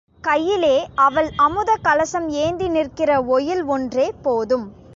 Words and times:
கையிலே 0.23 0.75
அவள் 0.95 1.29
அமுத 1.37 1.75
கலசம் 1.81 2.27
ஏந்தி 2.29 2.67
நிற்கிற 2.67 3.23
ஒயில் 3.27 3.63
ஒன்றே 3.65 4.11
போதும். 4.21 4.65